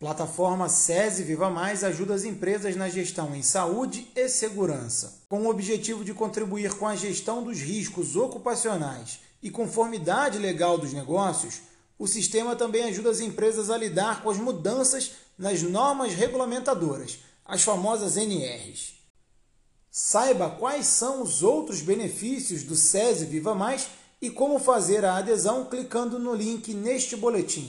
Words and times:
Plataforma 0.00 0.66
SESI 0.66 1.24
Viva 1.24 1.50
Mais 1.50 1.84
ajuda 1.84 2.14
as 2.14 2.24
empresas 2.24 2.74
na 2.74 2.88
gestão 2.88 3.36
em 3.36 3.42
saúde 3.42 4.10
e 4.16 4.30
segurança. 4.30 5.20
Com 5.28 5.42
o 5.42 5.50
objetivo 5.50 6.02
de 6.02 6.14
contribuir 6.14 6.72
com 6.78 6.88
a 6.88 6.96
gestão 6.96 7.42
dos 7.42 7.60
riscos 7.60 8.16
ocupacionais 8.16 9.20
e 9.42 9.50
conformidade 9.50 10.38
legal 10.38 10.78
dos 10.78 10.94
negócios, 10.94 11.60
o 11.98 12.06
sistema 12.06 12.56
também 12.56 12.84
ajuda 12.84 13.10
as 13.10 13.20
empresas 13.20 13.68
a 13.68 13.76
lidar 13.76 14.22
com 14.22 14.30
as 14.30 14.38
mudanças 14.38 15.10
nas 15.36 15.60
normas 15.60 16.14
regulamentadoras, 16.14 17.18
as 17.44 17.62
famosas 17.62 18.16
NRs. 18.16 18.94
Saiba 19.90 20.48
quais 20.48 20.86
são 20.86 21.20
os 21.20 21.42
outros 21.42 21.82
benefícios 21.82 22.62
do 22.62 22.74
SESI 22.74 23.26
Viva 23.26 23.54
Mais 23.54 23.86
e 24.18 24.30
como 24.30 24.58
fazer 24.58 25.04
a 25.04 25.16
adesão 25.16 25.66
clicando 25.66 26.18
no 26.18 26.34
link 26.34 26.72
neste 26.72 27.16
boletim. 27.16 27.68